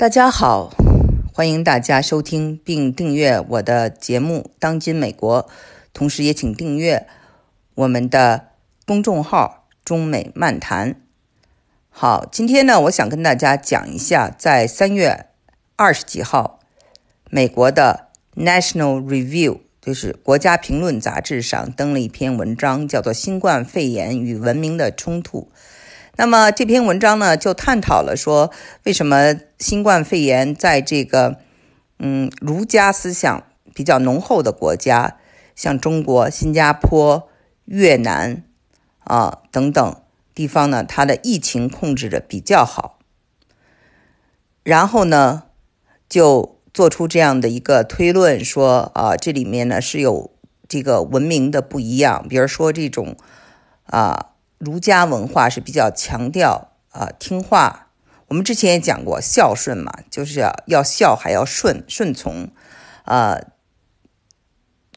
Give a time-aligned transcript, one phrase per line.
[0.00, 0.72] 大家好，
[1.30, 5.42] 欢迎大家收听并订阅我的节目《当今美国》，
[5.92, 7.06] 同时也请订阅
[7.74, 8.46] 我们的
[8.86, 11.02] 公众号“中美漫谈”。
[11.90, 15.26] 好，今天呢，我想跟大家讲一下，在三月
[15.76, 16.60] 二十几号，
[17.28, 18.08] 美国的
[18.42, 25.50] 《National Review》就是国家评论杂志上登了一篇文章，叫做《新冠肺炎与文明的冲突》。
[26.20, 28.52] 那么这篇文章呢，就探讨了说，
[28.84, 31.38] 为什么新冠肺炎在这个
[31.98, 33.42] 嗯儒家思想
[33.74, 35.16] 比较浓厚的国家，
[35.56, 37.26] 像中国、新加坡、
[37.64, 38.44] 越南
[39.04, 39.96] 啊等等
[40.34, 42.98] 地方呢，它的疫情控制的比较好。
[44.62, 45.44] 然后呢，
[46.06, 50.30] 就做出这样的一个推论，说啊，这里面呢是有
[50.68, 53.16] 这个文明的不一样，比如说这种
[53.84, 54.26] 啊。
[54.60, 57.88] 儒家文化是比较强调啊听话，
[58.28, 62.50] 我们之前也讲过孝顺嘛，就是要要孝还要顺顺从，
[63.04, 63.40] 啊，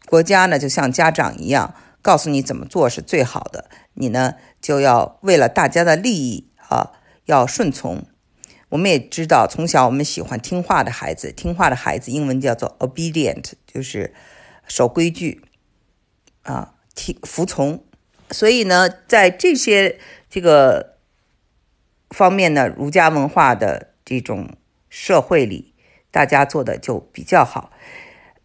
[0.06, 6.92] 国家呢就像家长一样，告诉你怎么做是最好的，你呢就要为了大家的利益啊
[7.24, 8.06] 要顺从。
[8.68, 14.14] 我们也知道，从小我们喜欢听话的孩子，听话的孩子英文叫做 obedient，就是
[14.68, 15.46] 守规矩
[16.42, 17.86] 啊，听服从。
[18.32, 19.98] 所以呢，在这些
[20.30, 20.98] 这个
[22.10, 24.50] 方面呢，儒家文化的这种
[24.90, 25.74] 社会里，
[26.12, 27.72] 大家做的就比较好。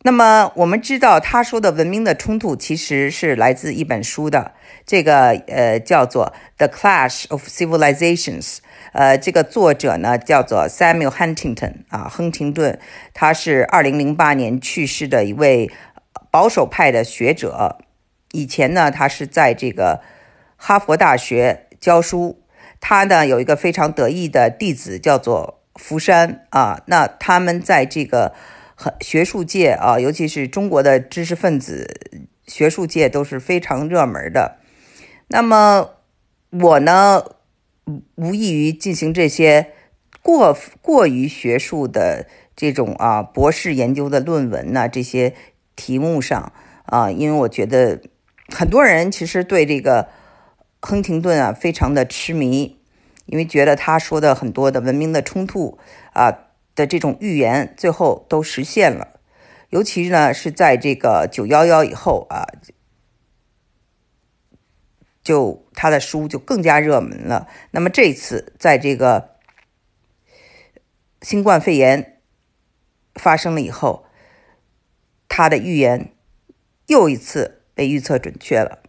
[0.03, 4.53] 那么我们知道，他说的文明的冲突其实是来自一本书的，
[4.87, 8.45] 这个呃叫做《The Clash of Civilizations》。
[8.93, 12.79] 呃，这个作者呢叫做 Samuel Huntington 啊，亨廷顿，
[13.13, 15.71] 他是二零零八年去世的一位
[16.31, 17.79] 保守派的学者。
[18.33, 20.01] 以前呢，他是在这个
[20.57, 22.43] 哈佛大学教书。
[22.81, 26.81] 他呢有一个非常得意的弟子，叫做福山啊。
[26.87, 28.33] 那他们在这个
[29.01, 34.59] 学术界啊，尤其是中国的知识分子学术界都是非常热门的。
[35.27, 35.91] 那么
[36.51, 37.25] 我呢，
[38.15, 39.73] 无异于进行这些
[40.23, 45.35] 过过于学术的这种啊博士研究的论文呢这些
[45.75, 46.53] 题目上
[46.85, 48.01] 啊，因为我觉得。
[48.51, 50.09] 很多人其实对这个
[50.81, 52.81] 亨廷顿啊非常的痴迷，
[53.27, 55.79] 因为觉得他说的很多的文明的冲突
[56.15, 56.33] 啊
[56.75, 59.21] 的这种预言最后都实现了，
[59.69, 62.47] 尤其呢是在这个九幺幺以后啊，
[65.23, 67.49] 就他的书就更加热门了。
[67.73, 69.37] 那么这次在这个
[71.21, 72.23] 新冠肺炎
[73.15, 74.07] 发生了以后，
[75.29, 76.15] 他的预言
[76.87, 77.58] 又一次。
[77.79, 78.81] 被预测准确了。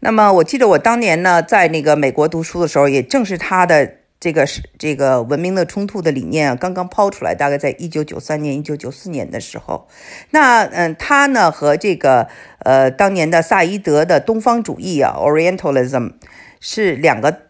[0.00, 9.86] 那么，我记得我当年呢，在那个美国读书的时候，也正是他的这个是这个文明的冲突的理念啊，刚刚抛出来，大概在一九九三年、一九九四年的时候。
[10.30, 16.14] 那嗯，他呢和这个呃当年的萨伊德的东方主义啊 （Orientalism）
[16.58, 17.42] 是两个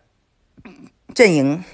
[1.14, 1.64] 阵营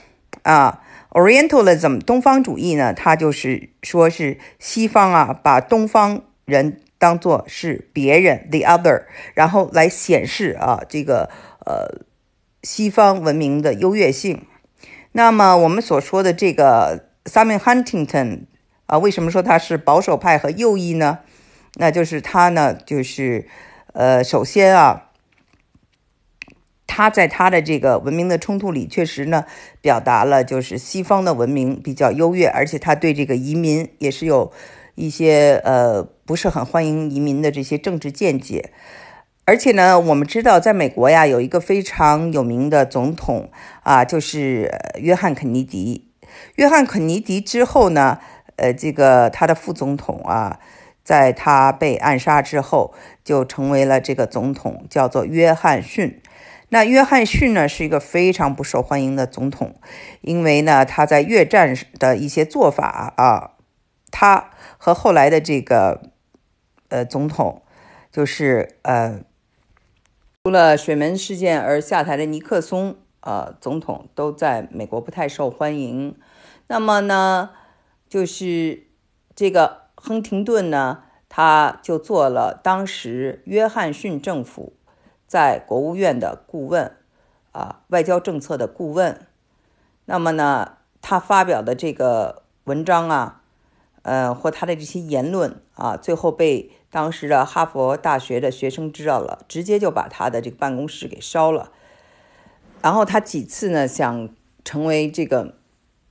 [0.42, 0.82] 啊。
[1.10, 6.78] Orientalism 东方主义呢，它就是说是西方啊，把东方人。
[7.02, 11.28] 当做是别人，the other，然后来显示啊这个
[11.66, 12.04] 呃
[12.62, 14.46] 西方文明的优越性。
[15.10, 18.42] 那么我们所说的这个 Samuel Huntington
[18.86, 21.18] 啊，为什么说他是保守派和右翼呢？
[21.74, 23.48] 那就是他呢，就是
[23.94, 25.10] 呃，首先啊，
[26.86, 29.44] 他在他的这个文明的冲突里，确实呢
[29.80, 34.52] 表达了就是西方的文明比较优越，而且他对这个移民也是有。
[34.94, 38.70] 一些呃不是很欢迎移民的这些政治见解，
[39.44, 43.50] 而且呢，我们知道在美国呀有一个非常有名的总统
[43.82, 46.08] 啊，就是约翰肯尼迪。
[46.54, 48.18] 约翰肯尼迪之后呢，
[48.56, 50.60] 呃，这个他的副总统啊，
[51.02, 52.94] 在他被暗杀之后，
[53.24, 56.22] 就成为了这个总统，叫做约翰逊。
[56.68, 59.74] 那约翰逊呢是一个非常不受欢迎的总统，
[60.22, 63.50] 因为呢他在越战的一些做法啊。
[64.10, 66.11] 他和后来的这个
[66.92, 67.62] 呃总统，
[68.10, 69.24] 就是呃，
[70.44, 76.14] 除了水门事件而下台的尼克松呃总统，都在美国不太受欢迎。
[76.66, 77.52] 那么呢，
[78.10, 78.88] 就是
[79.34, 84.74] 这个亨廷顿呢，他就做了当时约翰逊政府
[85.26, 86.94] 在国务院的顾问
[87.52, 89.26] 啊，外交政策的顾问。
[90.04, 93.38] 那么呢，他发表的这个文章啊。
[94.04, 101.72] 呃，或他的这些言论啊，最后被当时的哈佛大学的学生知道了，直接就把他的这个办公室给烧了。
[102.82, 104.28] 然后他几次呢想
[104.62, 105.54] 成为这个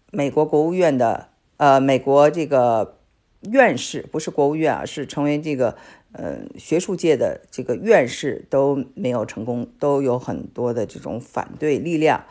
[0.10, 2.98] 美国国务院的呃，美国这个
[3.42, 5.76] 院士不是国务院啊，是成为这个
[6.14, 12.26] 呃学术界的这个院士都没有成功，都有很多的这种反对力量。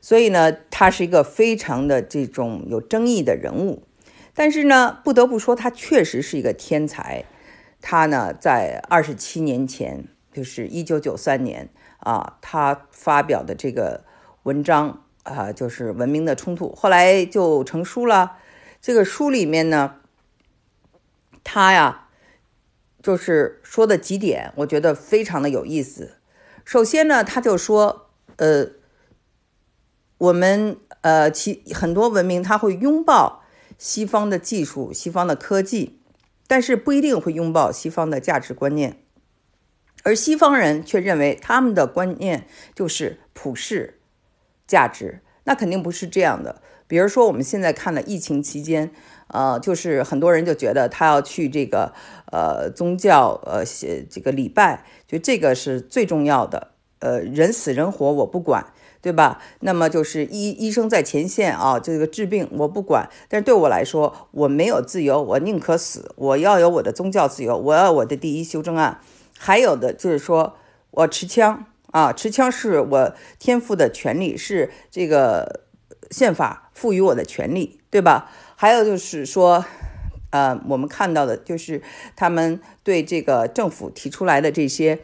[0.00, 3.82] 所以呢，他是一个非常的这种有争议的人物。
[4.32, 7.26] 但是呢，不得不说，他确实是一个天才。
[7.80, 14.04] 他呢，在二十七年前，就是一九九三年啊，他发表的这个
[14.44, 18.36] 文章啊，就是《文明的冲突》，后来就成书了。
[18.80, 19.96] 这个书里面呢，
[21.44, 22.08] 他呀，
[23.02, 26.16] 就是说的几点，我觉得非常的有意思。
[26.64, 28.68] 首先呢，他就说，呃，
[30.18, 33.42] 我们呃，其很多文明他会拥抱
[33.76, 35.99] 西方的技术、西方的科技，
[36.50, 38.96] 但是不一定会拥抱西方的价值观念，
[40.02, 44.00] 而西方人却认为他们的观念就是普世
[44.66, 46.60] 价值，那肯定不是这样的。
[46.88, 48.90] 比如说，我们现在看了疫情期间，
[49.28, 51.94] 呃，就是很多人就觉得他要去这个
[52.32, 53.64] 呃宗教呃
[54.10, 56.72] 这个礼拜，就这个是最重要的。
[56.98, 59.40] 呃，人死人活我不管，对吧？
[59.60, 63.08] 那么就是医医生在前线啊，这个治病我不管。
[63.28, 66.12] 但是对我来说，我没有自由，我宁可死。
[66.16, 69.00] 我要有我的宗教自由，我要我的第一修正案。
[69.38, 70.56] 还有的就是说
[70.90, 75.62] 我持枪啊，持枪是我天赋的权利，是这个
[76.10, 76.66] 宪法。
[76.72, 78.30] 赋予我的权利，对吧？
[78.56, 79.62] 还有就是说，
[80.30, 81.82] 呃，我们看到的就是
[82.16, 85.00] 他们对这个政府提出来的这些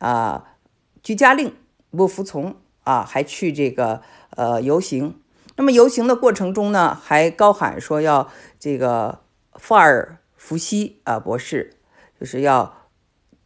[0.00, 0.56] 啊
[1.00, 1.54] 居家令
[1.92, 5.20] 不服从啊，还去这个呃游行。
[5.56, 9.20] 那么游行的过程中呢，还高喊说要这个
[9.54, 11.74] 法尔伏羲啊博士，
[12.18, 12.88] 就是要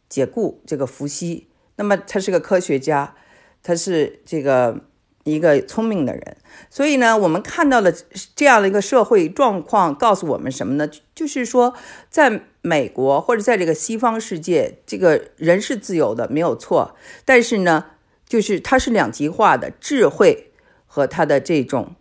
[0.07, 1.49] 解雇这个伏羲。
[1.75, 3.15] 那么他是个科学家，
[3.63, 4.81] 他是这个。
[5.27, 6.37] 一个聪明的人，
[6.69, 7.91] 所以呢，我们看到了
[8.33, 10.89] 这样的一个社会状况，告诉我们什么呢？
[11.13, 11.73] 就是说，
[12.09, 16.95] 在美国或者在这个西方世界，这个人是自由的，没有错。
[17.25, 17.87] 但是呢，
[18.27, 20.51] 就是它是两极化的，智慧
[20.85, 21.95] 和他的这种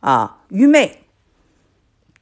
[0.00, 1.02] 啊愚昧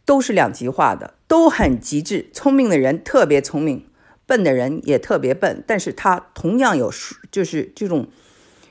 [0.05, 2.31] 都是两极化的，都很极致。
[2.33, 3.87] 聪明的人特别聪明，
[4.27, 6.93] 笨的人也特别笨，但是他同样有
[7.31, 8.09] 就是这种。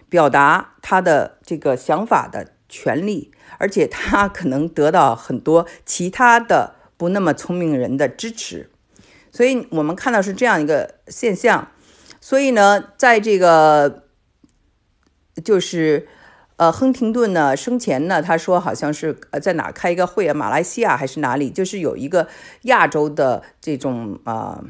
[0.10, 8.70] 表达他的这个想法的权利，而且他可能得到很多其他的不那么聪明人的支持，
[9.32, 11.70] 所以我们看到是这样一个现象。
[12.20, 14.04] 所以呢，在这个
[15.44, 16.08] 就是
[16.58, 22.28] 呃，亨廷顿呢生前呢，他说好像是呃在哪开一个会啊，马来西亚还是哪里，就是有一个
[22.64, 24.64] 亚洲的这种啊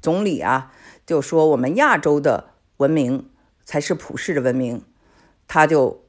[0.00, 0.72] 总理啊，
[1.04, 3.28] 就说我们亚洲的文明。
[3.64, 4.84] 才是普世的文明，
[5.46, 6.04] 他就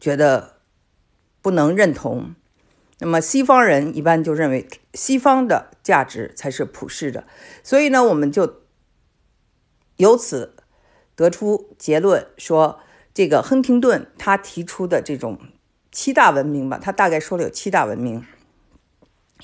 [0.00, 0.54] 觉得
[1.42, 2.34] 不能认同。
[2.98, 7.24] 那么西方人一般就认为西方的价值才是普世的，
[7.62, 8.62] 所以呢，我们就
[9.98, 10.56] 由此
[11.20, 12.80] 得出结论，说
[13.12, 15.38] 这个亨廷顿他提出的这种
[15.92, 18.24] 七大文明吧，他大概说了有七大文明，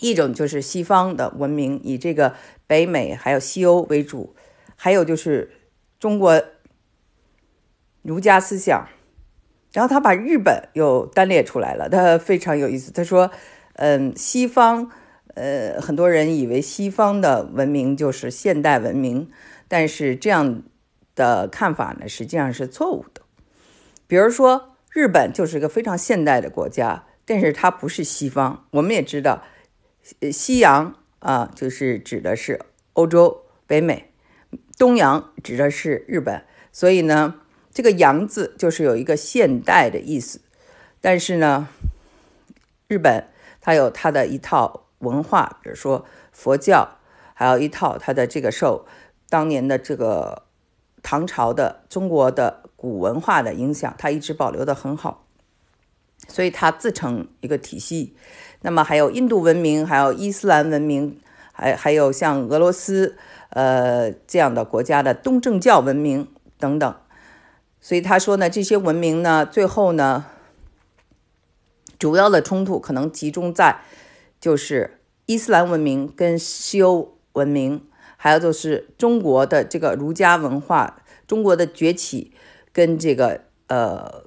[0.00, 2.34] 一种就是西方的文明，以这个
[2.67, 4.34] 北美还有西欧为主，
[4.75, 5.50] 还有就是
[6.00, 6.43] 中国。
[8.02, 8.87] 儒家思想，
[9.72, 12.93] 然后他把日本又单列出来了，他非常有意思。
[12.93, 13.32] 他说
[13.75, 14.93] ：“嗯，西方，
[15.34, 19.29] 呃，很多人以为西方的文明就是现代文明，
[19.67, 20.62] 但是这样
[21.17, 23.23] 的看法呢，实际上是错误的。
[24.06, 28.69] 比如说，日本就是一个非常现代的国家，但是它不是西方。
[28.70, 29.43] 我们也知道，
[30.31, 32.61] 西洋啊，就是指的是
[32.93, 34.13] 欧洲、北美；
[34.79, 36.44] 东洋指的是日本。
[36.70, 37.41] 所以呢。”
[37.77, 40.41] 这个“洋”字就是有一个现代的意思，
[41.03, 41.69] 但是呢，
[42.89, 43.29] 日本
[43.61, 46.96] 它有它的一套文化，比如说佛教，
[47.35, 48.87] 还有一套它的这个受
[49.29, 50.45] 当年的这个
[51.06, 55.25] 唐朝的中国的古文化的影响，它一直保留的很好，
[56.27, 58.17] 所以它自成一个体系。
[58.63, 61.20] 那么还有印度文明，还有伊斯兰文明，
[61.53, 63.17] 还还有像俄罗斯
[63.51, 66.27] 呃这样的国家的东正教文明
[66.58, 66.96] 等等。
[67.81, 70.25] 所以他说呢，这些文明呢，最后呢，
[72.01, 73.82] 主要的冲突可能集中在
[74.41, 77.86] 就是伊斯兰文明跟西欧文明，
[78.26, 82.32] 还有就是中国的这个儒家文化，中国的崛起
[82.72, 84.24] 跟这个呃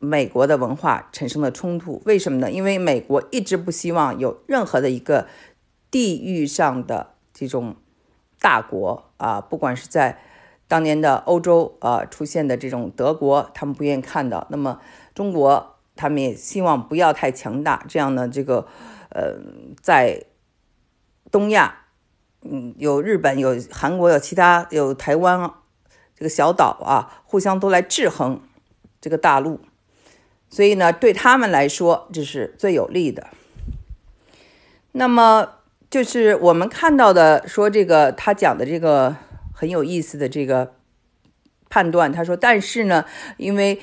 [0.00, 2.02] 美国的文化产生了冲突。
[2.04, 2.50] 为什么呢？
[2.50, 5.28] 因为美国一直不希望有任何的一个
[5.92, 7.76] 地域上的这种
[8.40, 10.18] 大国啊，不管是在。
[10.70, 14.46] 当年的欧洲啊出现的这种德国，他们不愿意看到。
[14.50, 14.80] 那么
[15.14, 18.68] 中国，他们也希望不要太强大，这样呢，这个
[19.08, 19.34] 呃，
[19.82, 20.26] 在
[21.32, 21.86] 东亚，
[22.42, 25.50] 嗯，有日本，有韩国，有其他，有台湾
[26.16, 28.40] 这个小岛啊，互相都来制衡
[29.00, 29.60] 这个大陆，
[30.48, 33.26] 所以呢，对他们来说这是最有利的。
[34.92, 35.56] 那么
[35.90, 39.16] 就是我们看到的，说这个他讲的这个
[39.54, 40.74] 很有意思的这个
[41.68, 43.04] 判断，他说，但是呢，
[43.36, 43.80] 因为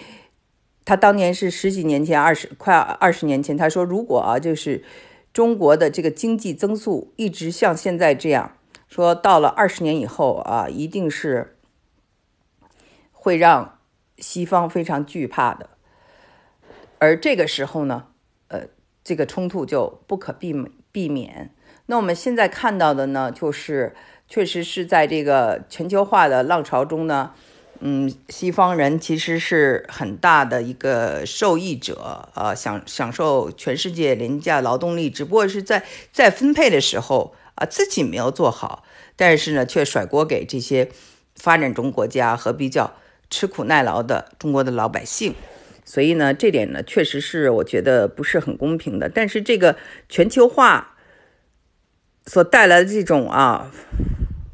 [0.83, 4.83] 他当年是十几年前，二十快二十年前，他说，如果啊，就是
[5.38, 11.60] 中国的这个经济增速一直像现在这样，说到了二十年以后啊，一定是
[13.12, 13.77] 会让
[14.17, 15.70] 西方非常惧怕的，
[16.98, 18.08] 而这个时候呢，
[18.48, 18.62] 呃，
[19.03, 20.72] 这个冲突就不可避免。
[20.91, 21.53] 避免。
[21.86, 23.96] 那我们现在看到的呢，就是
[24.27, 27.36] 确实是在这个全球化的浪潮中呢，
[27.79, 38.84] 嗯，西方人其实是很大的一个受益者，呃，享享受全世界廉价劳动力，只不过是在在分配的时候啊，自己没有做好，
[39.15, 40.89] 但是呢，却甩锅给这些
[41.36, 42.96] 发展中国家和比较
[43.29, 45.36] 吃苦耐劳的中国的老百姓。
[45.86, 49.07] 所以呢，这点呢，确实是我觉得不是很公平的。
[49.07, 49.77] 但是这个
[50.10, 50.98] 全球化
[52.25, 53.72] 所带来的这种啊，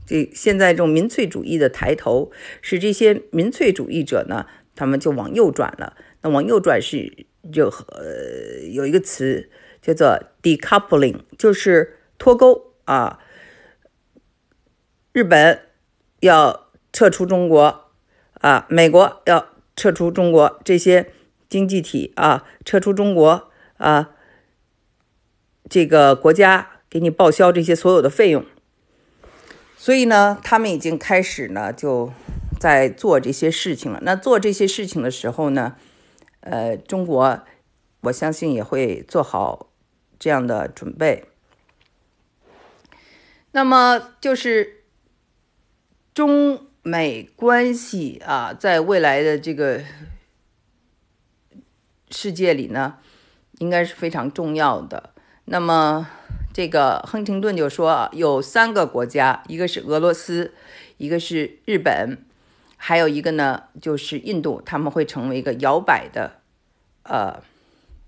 [0.05, 2.31] 这现在这种民粹主义的抬头，
[2.61, 4.45] 使这些民粹主义者呢，
[4.75, 5.95] 他们就往右转了。
[6.21, 9.49] 那往右转是就呃有一个词
[9.81, 13.19] 叫做 decoupling，就是脱钩啊。
[15.11, 15.59] 日本
[16.21, 17.91] 要撤出中国
[18.33, 21.11] 啊，美国要撤出中国，这些。
[21.49, 24.09] 经济体啊，撤出中国啊，
[25.69, 28.43] 这个国家给你报销这些所有的费用，
[29.83, 32.13] 所以呢，他们已经开始呢就
[32.57, 33.99] 在做这些事情了。
[34.01, 35.75] 那做这些事情的时候呢，
[36.39, 37.43] 呃，中国
[37.99, 39.73] 我相信也会做好
[40.17, 41.25] 这样的准备。
[43.51, 44.85] 那么就是
[46.13, 49.83] 中美关系啊，在未来的这个。
[52.09, 52.99] 世界里呢，
[53.57, 55.15] 应该是非常重要的。
[55.45, 56.07] 那么，
[56.53, 60.53] 这个亨廷顿就说，有三个国家，一个是俄罗斯，
[60.97, 62.19] 一个是日本，
[62.77, 66.41] 还有一个呢就是印度，他们会成为一个摇摆的
[67.03, 67.41] 呃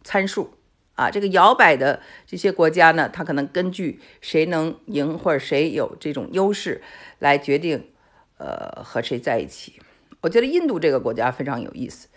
[0.03, 0.53] 参数
[0.93, 1.09] 啊。
[1.09, 6.83] 这个摇摆的这些国家呢，它可能根据谁能赢或者谁有这种优势
[7.17, 7.89] 来决定
[8.37, 9.81] 呃和谁在一起。
[10.21, 12.07] 我觉得印度这个国家非常有意思。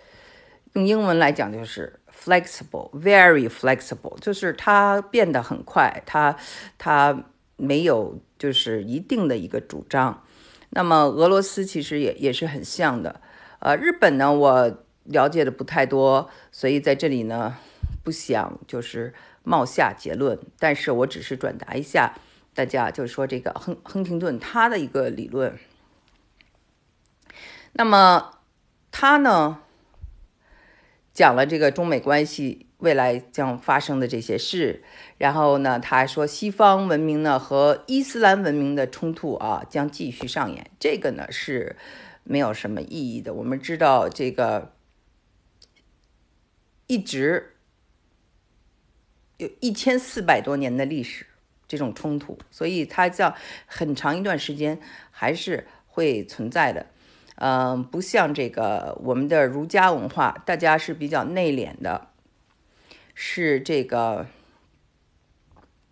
[0.74, 6.36] 用英文来讲就是 flexible，very flexible，就是它变得很快，它
[6.76, 7.24] 它
[7.56, 10.24] 没有就是一定的一个主张。
[10.70, 13.20] 那么俄罗斯其实也也是很像的。
[13.60, 17.56] 呃，日本呢，我了解的不太多，所以在这里呢
[18.04, 20.38] 不想就是冒下结论。
[20.58, 22.14] 但是我只是转达一下
[22.54, 25.58] 大家，就是说这个亨亨廷顿他的一个理论。
[27.72, 28.32] 那么
[28.90, 29.62] 他呢？
[31.18, 34.84] 讲了这个中美关系未来将发生的这些事，
[35.16, 41.74] 然后呢，他还说西方文明呢和伊斯兰文明的冲突啊将继续上演，这个呢是
[42.22, 43.34] 没有什么意义的。
[43.34, 44.72] 我们知道这个
[46.86, 47.56] 一直
[49.38, 51.26] 有一千四百多年的历史
[51.66, 53.34] 这种冲突，所以它将
[53.66, 54.78] 很长一段时间
[55.10, 56.86] 还是会存在的。
[57.40, 62.08] 嗯，不像这个我们的儒家文化，大家是比较内敛的，
[63.14, 64.26] 是这个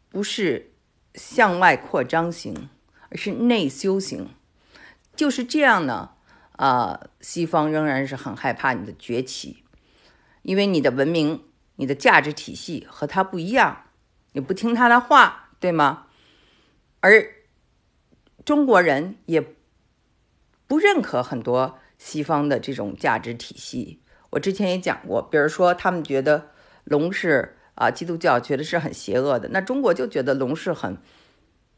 [0.08, 0.72] 不是
[1.14, 2.68] 向外扩张型，
[3.10, 4.28] 而是内修型。
[5.14, 6.10] 就是这样呢，
[6.56, 9.62] 啊，西方仍然是很害怕你的崛起，
[10.42, 11.44] 因为你的文明、
[11.76, 13.84] 你的价值体系和他不一样，
[14.32, 16.08] 你不听他的话，对吗？
[16.98, 17.24] 而
[18.44, 19.54] 中国人也。
[20.66, 24.00] 不认可很多西方的这种价值体系。
[24.30, 26.48] 我之前也讲过，比如说他们觉得
[26.84, 30.98] 龙是啊，基督教觉得是很邪恶的，那中国就觉得龙是很，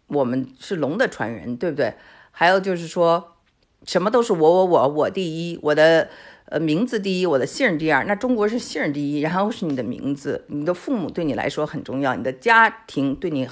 [0.06, 1.94] 我们是龙的传人，对不对？
[2.30, 3.36] 还有就是说
[3.84, 6.08] 什么都是我我我我第一，我的
[6.46, 8.04] 呃名字第一，我的姓第二。
[8.04, 13.46] 那中国是姓第一，然后是你的名字，你的父母对你来说很重要，你的家庭对你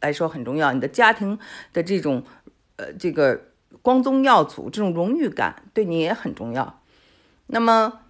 [0.00, 1.38] 来说很重要，你的家庭
[1.72, 2.24] 的这种
[2.76, 3.49] 呃这个。
[3.82, 6.82] 光宗耀祖这种荣誉感对你也很重要。
[7.46, 8.00] 那么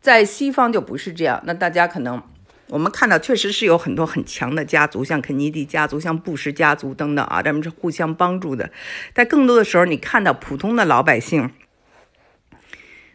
[0.00, 1.40] 在西方就不是这样。
[1.44, 2.22] 那大家可能
[2.68, 8.70] 我们看到确实是有很多很强的家族，像肯尼迪家族、像布什家族等等啊，他们是互相帮助的。
[9.12, 11.52] 但更多的时候，你看到普通的老百姓，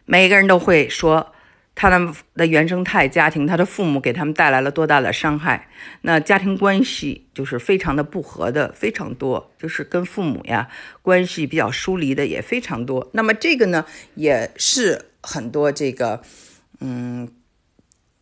[0.06, 1.32] 每个人都会说
[1.74, 5.68] 他的的原生态家庭，他的父母给他们带来了多大的伤害？
[6.02, 10.68] 那家庭关系就是非常的不和的，非常多，就是跟父母呀
[11.00, 13.10] 关系比较疏离的也非常多。
[13.14, 16.22] 那么这个呢，也是很多这个
[16.80, 17.28] 嗯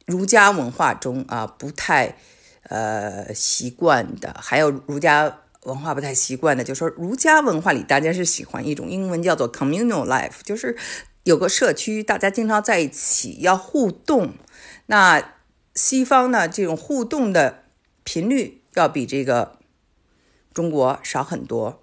[0.06, 2.16] 儒家文化中啊不太
[2.62, 10.76] 呃习惯的，还有儒家文化不太习惯的，就是说儒家文化里大家是喜欢一种英文叫做 communal life，就是。
[11.24, 14.34] 有个社区，大家经常在一起要互动。
[14.86, 15.34] 那
[15.74, 17.64] 西方呢，这种互动的
[18.04, 19.58] 频率要比这个
[20.52, 21.82] 中国少很多。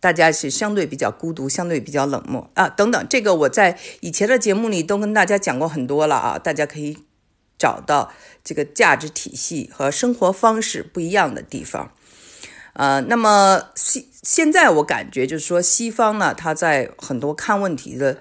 [0.00, 3.06] 大家是相对比较孤独，相对比较冷漠啊，等等。
[3.08, 6.98] 这个我在以前的节目里都跟大家讲过很多了啊，大家可以
[7.56, 8.12] 找到
[8.42, 11.92] 这个价值体系和生活方式不一样的地方。
[12.74, 18.18] 呃，那么西现在我感觉就是说，西方呢，它在很多看问题的。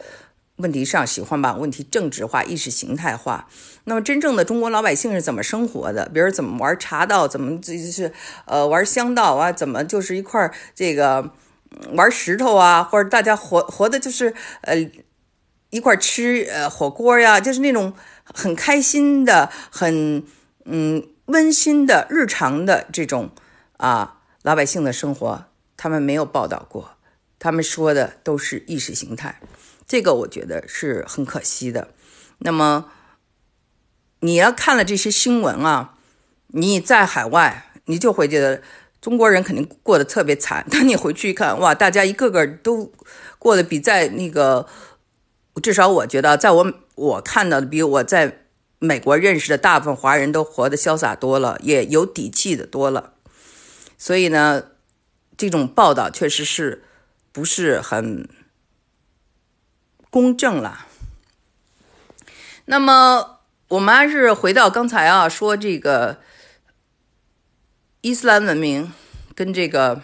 [0.58, 3.48] 问题上喜欢把问题政治化、意识形态化。
[3.86, 6.08] 那么，真正的中国老百姓是怎么生活的？
[6.14, 8.14] 比如怎么玩茶道，怎么就是
[8.46, 9.52] 呃玩香道啊？
[9.52, 11.32] 怎么就是一块这个
[11.94, 12.84] 玩石头啊？
[12.84, 14.76] 或者大家活活的就是呃
[15.72, 17.40] 一块吃呃火锅呀？
[17.40, 17.94] 就是那种
[18.24, 20.24] 很开心的、很
[20.66, 23.32] 嗯温馨的日常的这种
[23.78, 25.46] 啊老百姓的生活，
[25.76, 26.92] 他们没有报道过。
[27.40, 29.42] 他们说的都是意识形态。
[29.86, 31.90] 这个我觉得是很可惜的。
[32.40, 32.92] 那么，
[34.20, 35.98] 你要看了这些新闻啊，
[36.48, 38.62] 你在海外，你就会觉得
[39.00, 40.66] 中国人肯定过得特别惨。
[40.72, 42.92] 当你回去一看，哇，大家一个个都
[43.38, 44.68] 过得比在那个，
[45.62, 48.46] 至少我觉得，在我我看到的，比我在
[48.80, 53.13] 美国认识的大部分华人都活得潇洒多了，也有底气的多了。
[53.98, 54.63] 所以呢，
[55.38, 56.84] 这种报道确实是
[57.32, 58.28] 不是很。
[60.13, 60.86] 公正了。
[62.65, 63.39] 那么，
[63.70, 66.22] 我们还是回到刚才啊，说这个
[68.01, 68.93] 伊斯兰文明
[69.34, 70.03] 跟这个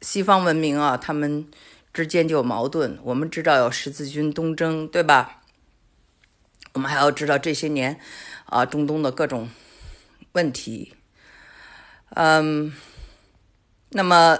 [0.00, 1.50] 西方文明啊，他们
[1.92, 2.96] 之间就有矛盾。
[3.02, 5.42] 我们知道有十字军东征，对吧？
[6.74, 7.98] 我们还要知道这些年
[8.44, 9.50] 啊，中东的各种
[10.34, 10.94] 问题。
[12.10, 12.72] 嗯，
[13.88, 14.38] 那么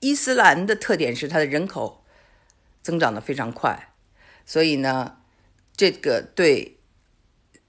[0.00, 2.03] 伊斯兰的特点是它的人口。
[2.84, 3.94] 增长的非常快，
[4.44, 5.16] 所以呢，
[5.74, 6.76] 这个对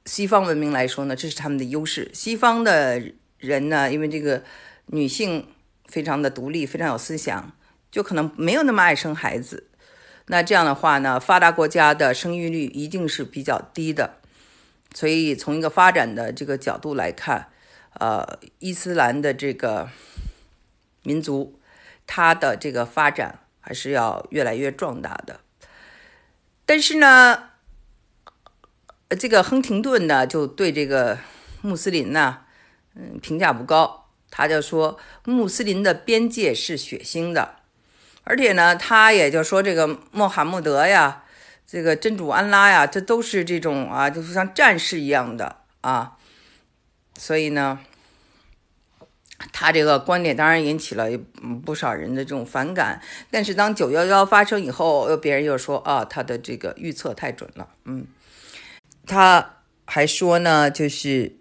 [0.06, 2.12] 西方文明来说呢，这是他们的优势。
[2.14, 3.02] 西方的
[3.38, 4.44] 人呢，因为这个
[4.88, 5.48] 女性
[5.86, 7.54] 非常的独立，非常有思想，
[7.90, 9.70] 就可能没有那么爱生孩子。
[10.26, 14.18] 那这样的话呢，发达国家的生育率一定是比较低的。
[14.94, 17.48] 所以从一个发展的这个角度来看，
[17.94, 19.90] 呃，伊斯兰的这个
[21.04, 21.58] 民族，
[22.06, 23.40] 它的这个发展。
[23.68, 25.40] 还是要越来越壮大的，
[26.68, 27.50] 但是呢，
[29.20, 31.18] 这个亨廷顿呢就对这个
[31.64, 32.42] 穆斯林呢，
[32.94, 34.12] 嗯，评价不高。
[34.30, 37.56] 他就说穆斯林的边界是血腥的，
[38.24, 41.24] 而且呢，他也就说这个穆罕默德呀，
[41.66, 46.18] 这个真主安拉呀，这都是这种啊，就是像战士一样的啊，
[47.18, 47.80] 所以呢。
[49.52, 51.06] 他这个观点当然引起了
[51.66, 57.68] 不少人的这种反感，但是当九幺幺发生以后，别人又说啊，他的这个预测太准了。
[57.84, 58.08] 嗯，
[59.06, 61.36] 他还说呢，就是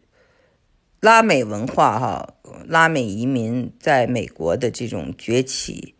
[1.00, 2.34] 拉美文化哈，
[2.66, 5.94] 拉美移民在美国的这种崛起，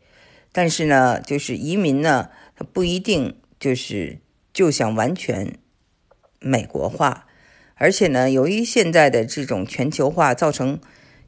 [0.51, 4.19] 但是呢，就是移民呢，他不一定就是
[4.53, 5.57] 就想完全
[6.41, 7.27] 美国化，
[7.77, 10.81] 而且呢，由于现在的这种全球化造成。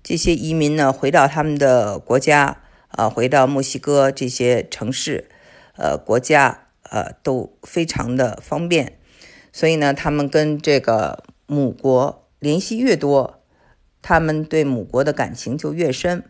[0.09, 5.29] 这些移民呢，回到他们的国家，啊，回到墨西哥这些城市，
[5.75, 9.01] 呃，国家，呃，都非常的方便。
[9.53, 13.43] 所以呢，他们跟这个母国联系越多，
[14.01, 16.23] 他们对母国的感情就越深。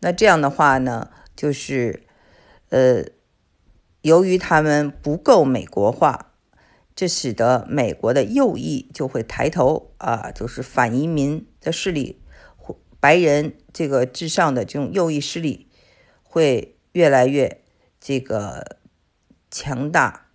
[0.00, 2.02] 那这样的话呢，就是，
[2.70, 3.04] 呃，
[4.00, 6.32] 由于他们不够美国化，
[6.96, 12.18] 这使得美国的右翼就会抬头，啊，就是反移民的势力。
[13.02, 15.66] 白人这个至上的这种右翼势力
[16.22, 17.60] 会越来越
[18.00, 18.76] 这个
[19.50, 20.26] 强大，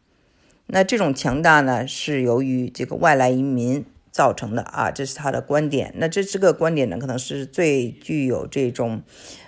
[0.66, 5.94] 那这种强大呢是由于这个外来移民造成的啊，这是他的观点。
[5.96, 9.02] 那这这个观点呢，可能是最具有这种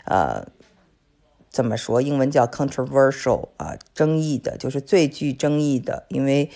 [0.06, 0.48] 呃
[1.50, 2.02] 怎么说？
[2.02, 6.50] 英文叫 controversial 啊，争议的，就是最具争议的，因为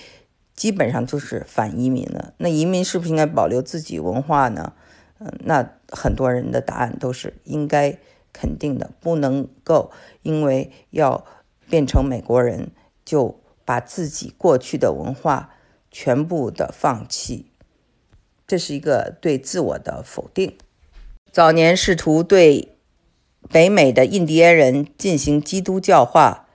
[0.55, 2.33] 基本上就是反移民了。
[2.37, 4.71] 那移民是不是应该保留自己文化呢？
[5.19, 7.97] 嗯那很多人的答案都是应该
[8.33, 11.25] 肯定的，不能够因为要
[11.69, 12.71] 变成美国人，
[13.05, 15.51] 就把自己过去的文化
[15.91, 17.45] 全部的放弃。
[18.45, 20.57] 这是一个对自我的否定。
[21.31, 22.75] 早年试图对
[23.49, 26.47] 北美的印第安人进行基督教化，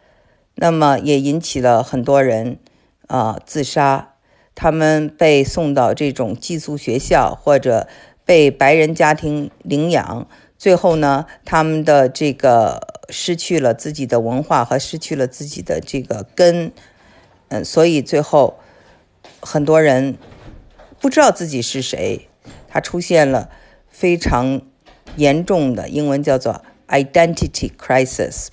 [0.54, 2.58] 那么也引起了很多人
[3.06, 4.14] 啊自杀。
[4.54, 7.86] 他们被送到这种寄宿学校，或者
[8.28, 10.28] 被白人家庭领养。
[10.58, 16.70] 最后呢，他们的这个失去了自己的文化和失去了自己的这个根，
[17.48, 18.58] 嗯，所以最后
[19.40, 20.18] 很多人
[21.00, 22.28] 不知道自己是谁，
[22.68, 23.48] 他出现了
[23.88, 24.60] 非常
[25.16, 28.48] 严重的英文叫做 identity crisis，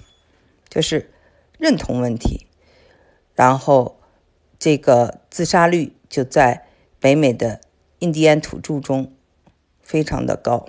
[0.70, 1.12] 就是
[1.58, 2.48] 认同问题，
[3.34, 4.00] 然后
[4.58, 6.66] 这个自杀率就在
[7.02, 7.60] 北美的
[8.00, 9.12] 印第安土著中
[9.86, 10.66] 非常的高。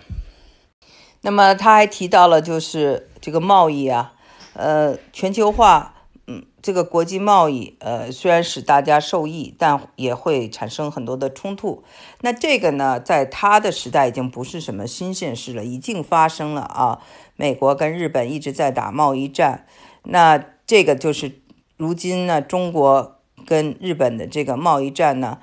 [1.22, 4.12] 那么他还提到了，就是这个贸易啊，
[4.52, 5.94] 呃，全球化，
[6.28, 11.82] 嗯，这个国际贸易，呃，虽然使大家受益，但也会产生很多的冲突。
[12.20, 17.00] 那这个呢，在他的时代已经不是什么新鲜事了，已经发生了啊。
[17.34, 19.66] 美国跟日本一直在打贸易战，
[20.04, 21.40] 那这个就是
[21.76, 25.38] 如今呢，中国跟日本的这个贸易战呢，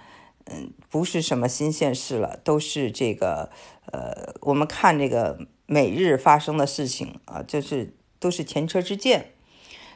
[0.45, 3.49] 嗯，不是什么新鲜事了，都是这个，
[3.91, 5.47] 呃，我们看这个。
[5.65, 9.31] 每日发生的事情啊，就是都是前车之鉴，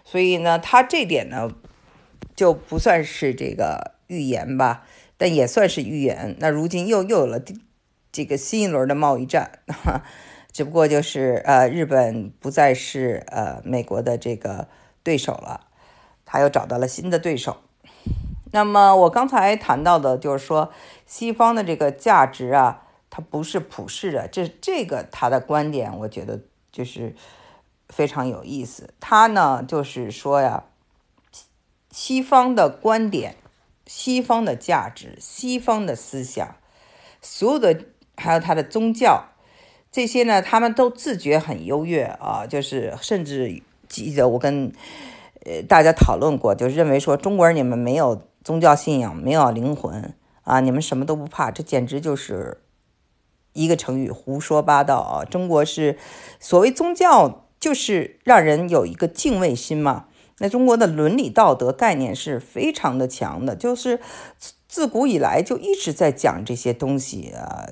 [0.03, 1.51] 所以呢，他这点呢
[2.35, 6.35] 就不算是这个预言吧，但也算是预言。
[6.39, 7.39] 那如今又又有了
[8.11, 9.59] 这个新一轮的贸易战，
[10.51, 14.69] 只不过就是呃，日本不再是呃美国的这个
[15.03, 15.67] 对手了，
[16.25, 17.57] 他又找到了新的对手。
[18.51, 20.71] 那么我刚才谈到的就是说，
[21.05, 22.83] 西方的这个价值啊。
[23.09, 26.39] 它不是普世的，这这个他的观点，我觉得
[26.71, 27.15] 就是
[27.89, 28.93] 非常有意思。
[28.99, 30.65] 他呢就是说呀，
[31.89, 33.37] 西方的观点、
[33.87, 36.57] 西方的价值、西方的思想，
[37.19, 37.85] 所有的
[38.17, 39.29] 还有他的宗教，
[39.91, 44.71] 这些呢，他们都自觉很优越啊，就是甚至记得我跟
[45.43, 52.61] 呃大家讨论过，就认为说中国人你们没有宗教信仰，没有灵魂啊，你们什么都不怕，这简直就是。
[53.53, 55.25] 一个成语，胡说八道啊！
[55.25, 55.97] 中国是
[56.39, 60.05] 所谓宗教，就是让人有一个敬畏心嘛。
[60.37, 63.99] 那中国的伦理道德概念是非常的强的，就是
[64.67, 67.65] 自古以来就一直在讲这些东西啊，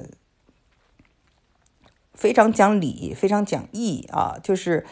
[2.15, 4.39] 非常讲理，非常讲义啊。
[4.41, 4.87] 就是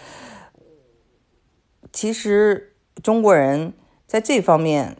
[1.91, 3.73] 其实中国人
[4.05, 4.97] 在这方面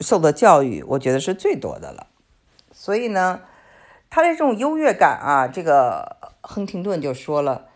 [0.00, 2.08] 受的教育，我觉得是最多的了。
[2.72, 3.42] 所以呢。
[4.08, 7.66] 他的这种优越感啊，这个亨廷顿就说了，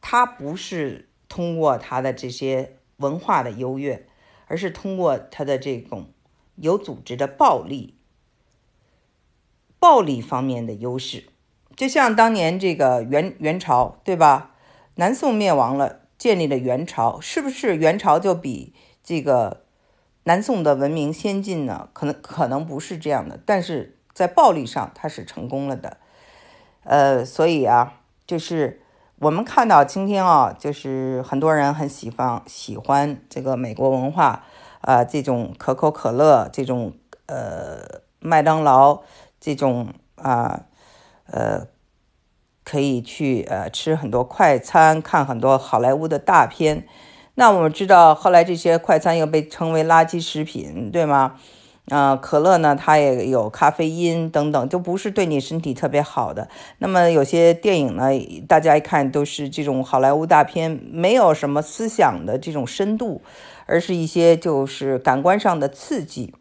[0.00, 4.06] 他不是通过他的这些文化的优越，
[4.48, 6.10] 而是通过他的这种
[6.56, 7.94] 有组织的暴力、
[9.78, 11.28] 暴力方面的优势。
[11.76, 14.56] 就像当年这个元元朝，对吧？
[14.96, 19.64] 南宋灭亡了，建立了元朝，是不是元朝就比这个
[20.28, 21.88] 南宋的文明先进呢？
[21.92, 23.94] 可能可能不是这样的，但是。
[24.18, 25.98] 在暴力上，它是成功了的，
[26.82, 28.82] 呃，所以啊，就是
[29.20, 34.44] 我们看到今天啊，就是很多人很喜欢喜欢这个美国文化，
[34.80, 36.94] 啊，这种可口可乐，这种
[37.26, 39.02] 呃麦当劳，
[39.38, 40.64] 这种啊
[41.26, 41.68] 呃
[42.64, 46.88] 可以去呃吃很多快餐，看很多好莱坞的大片。
[47.38, 51.36] 那我们知道，后来这些快餐又被称为垃圾食品，对吗？
[51.88, 56.48] 啊，可乐呢，它也有咖啡因等等，就不是对你身体特别好的。
[56.78, 58.08] 那么有些电影呢，
[58.48, 63.22] 大家一看都是这种好莱坞大片，没有什么思想的这种深度，
[63.66, 66.34] 而是一些就是感官上的刺激。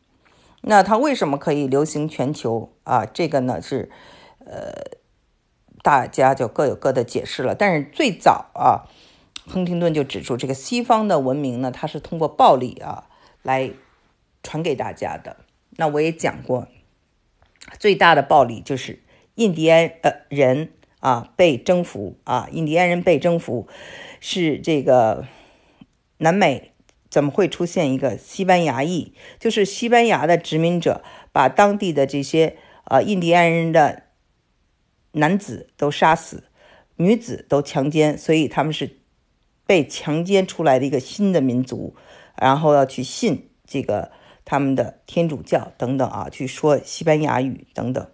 [0.62, 3.06] 那它为什么可以流行全球啊？
[3.06, 3.92] 这个呢是，
[4.40, 4.98] 呃，
[5.84, 7.54] 大家就各有各的解释了。
[7.54, 8.90] 但是最早啊，
[9.48, 13.10] 亨廷顿就指出，这个西方的文明呢，它是通过暴力啊
[13.42, 13.72] 来。
[14.44, 15.36] 传给大家的，
[15.72, 16.70] 那我也讲过，
[17.78, 19.04] 最大的暴力就是
[19.36, 23.68] 印第安呃人啊被征服啊，印第安人被征服，
[24.22, 25.26] 是这个
[26.20, 26.72] 南美
[27.10, 29.12] 怎么会出现一个西班牙裔？
[29.38, 32.56] 就是西班牙的殖民者把当地的这些
[32.86, 34.04] 呃印第安人的
[35.14, 36.46] 男子都杀死，
[36.96, 38.97] 女子都强奸，所以他们是
[39.68, 41.96] 被强奸出来的一个新的民族，
[42.36, 44.10] 然后要去信这个。
[44.50, 48.08] 他们的天主教等等啊，去说西班牙语等等。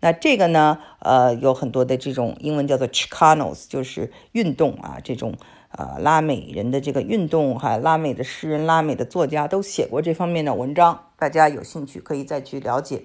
[0.00, 5.38] 那这个呢，呃，有很多的这种英文叫做 Chicanos，就是运动啊，这种
[5.70, 13.04] 啊，拉美人的这个运动，哈，拉美的诗人、拉美的作家都写过这方面的文章，大家有兴趣可以再去了解。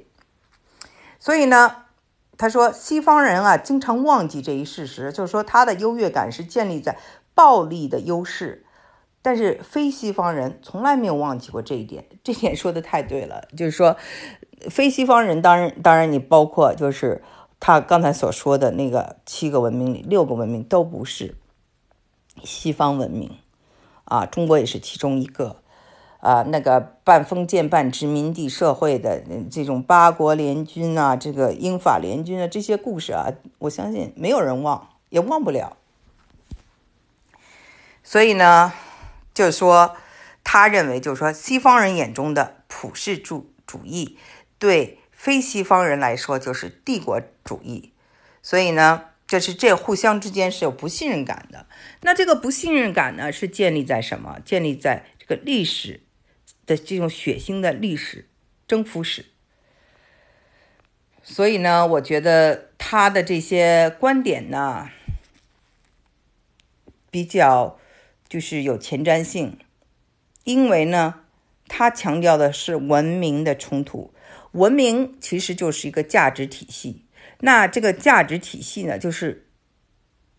[1.18, 1.86] 所以呢，
[2.38, 6.98] 他说西方人啊，经常忘记这一事实，就是说他的优越感是建立在
[7.36, 8.66] 暴力的优势，
[9.22, 12.06] 但是非西方人从来没有忘记过这一点。
[12.24, 13.96] 这点说的太对了，就是说
[14.70, 17.22] 非西方人，当然，当然你包括就是
[17.60, 21.36] 他刚才所说的那个七个文明里六个文明都不是。
[22.44, 23.32] 西方文明，
[24.04, 25.56] 啊，中国也是其中一个，
[26.20, 35.78] 啊，那个半封建半殖民地社会的这种八国联军啊，这个英法联军啊，这些故事啊，我相信没有人忘，也忘不了。
[38.06, 38.72] 所以呢，
[39.34, 39.98] 就是说，
[40.46, 44.18] 他认为，就是说，西方人眼中的普世主主义，
[44.58, 47.92] 对非西方人来说就是帝国主义。
[48.42, 49.10] 所以呢。
[49.28, 51.66] 就是这互相之间是有不信任感的，
[52.02, 54.40] 那这个不信任感呢，是建立在什么？
[54.46, 56.02] 建立在这个历史
[56.68, 58.30] 的这种血腥的历史
[58.68, 59.26] 征服史。
[61.24, 64.92] 所以呢，我觉得他的这些观点呢，
[67.10, 67.80] 比较
[68.36, 69.58] 就是有前瞻性，
[70.44, 71.22] 因为呢，
[71.70, 74.14] 他强调的是文明的冲突，
[74.52, 77.06] 文明其实就是一个价值体系。
[77.40, 79.48] 那这个价值体系呢，就是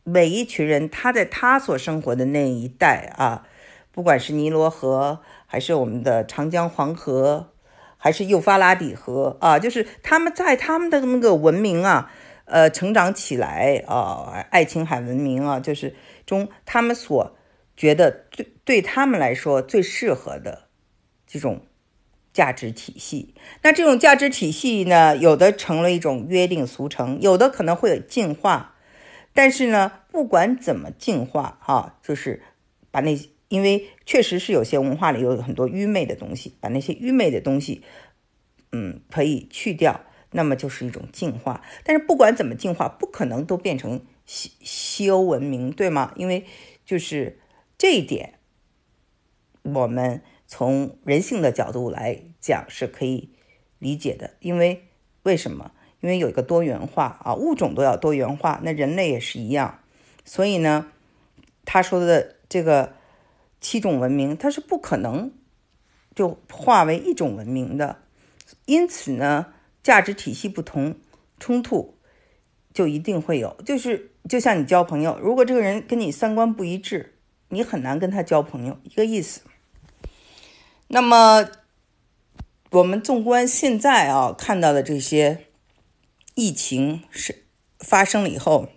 [0.05, 3.47] 每一群人他在他所生活的那一带啊，
[3.91, 7.55] 不管是尼罗河，还是我们的长江黄河，
[7.97, 12.13] 还是幼发拉底河啊，就是他们在他们的那个文明啊，
[12.45, 17.35] 呃，成长起来啊，爱琴海文明啊，就是中他们所
[17.77, 20.69] 觉得对对他们来说最适合的
[21.27, 21.63] 这种。
[22.33, 28.77] 价值体系，那这种价值体系呢，有的成了一种约定俗成，有的可能会有进化。
[29.33, 32.43] 但是呢，不管怎么进化，哈，就是
[32.91, 37.81] 把那，因为确实是有些文化里有很多愚昧的东西，把那些愚昧的东西，
[38.71, 41.63] 嗯，可以去掉，那么就是一种进化。
[41.85, 46.13] 但是不管怎么进化，不可能都变成西西欧文明，对吗？
[46.17, 46.45] 因为
[46.85, 47.39] 就是
[47.79, 48.39] 这一点，
[49.63, 50.23] 我们。
[50.49, 53.31] 从人性的角度来讲是可以
[53.81, 54.85] 理解的，因为
[55.25, 55.73] 为什么？
[56.01, 59.81] 因为有一个多元化啊，物种都要多元化，那人类也是一样。
[60.25, 60.93] 所以呢，
[61.65, 62.93] 他说的这个
[63.61, 65.33] 七种文明，它是不可能
[66.15, 67.99] 就化为一种文明的。
[68.67, 70.95] 因此呢，价值体系不同，
[71.41, 71.97] 冲突
[72.73, 73.57] 就一定会有。
[73.65, 77.16] 就是就像你交朋友，如果这个人跟你三观不一致，
[77.49, 79.41] 你很难跟他交朋友，一个意思。
[80.89, 81.49] 那么，
[82.71, 85.47] 我们纵观现在啊，看到的这些
[86.35, 87.45] 疫情是
[87.79, 88.69] 发生了以后，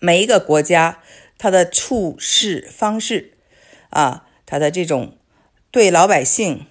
[0.00, 1.00] 每一个国家
[1.38, 3.36] 它的处事方式
[3.90, 5.18] 啊，它的这种
[5.70, 6.66] 对老百姓、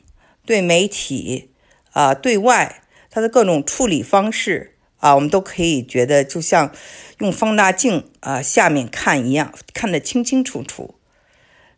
[0.45, 1.51] 对媒体
[1.91, 6.73] 啊、对外，它的各种处理方式啊，我们都可以觉得就像
[7.19, 10.95] 用放大镜啊下面看一样，看得清清楚楚。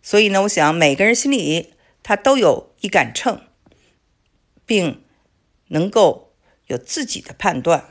[0.04, 1.74] 所以呢，我想每个人心里。
[2.06, 3.40] 他都有一杆秤，
[4.66, 5.02] 并
[5.70, 6.34] 能够
[6.68, 7.86] 有自己的判断。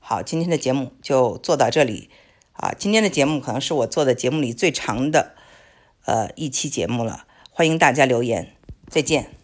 [0.00, 2.10] 好，今天的节目就做到这里
[2.54, 2.74] 啊！
[2.76, 5.36] 今天的节目可能是我做的节目里最长的
[6.06, 7.28] 呃一期节目了。
[7.52, 8.56] 欢迎大家留言，
[8.88, 9.35] 再见。